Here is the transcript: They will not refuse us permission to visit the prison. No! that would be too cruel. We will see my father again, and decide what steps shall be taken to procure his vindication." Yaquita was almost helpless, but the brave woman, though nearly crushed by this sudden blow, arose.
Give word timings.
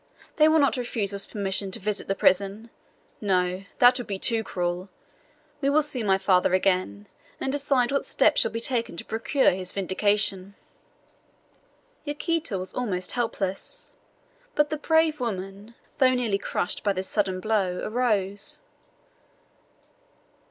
They 0.37 0.47
will 0.47 0.57
not 0.57 0.77
refuse 0.77 1.13
us 1.13 1.27
permission 1.27 1.69
to 1.69 1.79
visit 1.79 2.07
the 2.07 2.15
prison. 2.15 2.71
No! 3.21 3.65
that 3.77 3.99
would 3.99 4.07
be 4.07 4.17
too 4.17 4.43
cruel. 4.43 4.89
We 5.61 5.69
will 5.69 5.83
see 5.83 6.01
my 6.01 6.17
father 6.17 6.55
again, 6.55 7.07
and 7.39 7.51
decide 7.51 7.91
what 7.91 8.07
steps 8.07 8.41
shall 8.41 8.49
be 8.49 8.59
taken 8.59 8.97
to 8.97 9.05
procure 9.05 9.51
his 9.51 9.73
vindication." 9.73 10.55
Yaquita 12.03 12.57
was 12.57 12.73
almost 12.73 13.11
helpless, 13.11 13.93
but 14.55 14.71
the 14.71 14.77
brave 14.77 15.19
woman, 15.19 15.75
though 15.99 16.15
nearly 16.15 16.39
crushed 16.39 16.83
by 16.83 16.93
this 16.93 17.07
sudden 17.07 17.39
blow, 17.39 17.81
arose. 17.83 18.59